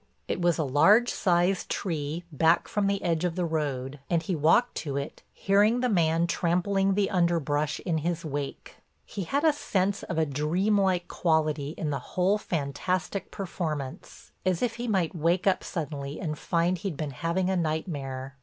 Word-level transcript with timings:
It 0.27 0.41
was 0.41 0.57
a 0.57 0.63
large 0.63 1.11
sized 1.11 1.69
tree 1.69 2.23
back 2.31 2.67
from 2.67 2.87
the 2.87 3.03
edge 3.03 3.23
of 3.23 3.35
the 3.35 3.45
road, 3.45 3.99
and 4.09 4.23
he 4.23 4.35
walked 4.35 4.73
to 4.77 4.97
it 4.97 5.21
hearing 5.31 5.81
the 5.81 5.89
man 5.89 6.25
trampling 6.25 6.95
the 6.95 7.11
underbrush 7.11 7.79
in 7.81 7.99
his 7.99 8.25
wake. 8.25 8.77
He 9.05 9.25
had 9.25 9.43
a 9.43 9.53
sense 9.53 10.01
of 10.01 10.17
a 10.17 10.25
dreamlike 10.25 11.07
quality 11.07 11.75
in 11.77 11.91
the 11.91 11.99
whole 11.99 12.39
fantastic 12.39 13.29
performance, 13.29 14.31
as 14.43 14.63
if 14.63 14.77
he 14.77 14.87
might 14.87 15.13
wake 15.15 15.45
up 15.45 15.63
suddenly 15.63 16.19
and 16.19 16.35
find 16.35 16.79
he'd 16.79 16.97
been 16.97 17.11
having 17.11 17.51
a 17.51 17.55
nightmare. 17.55 18.37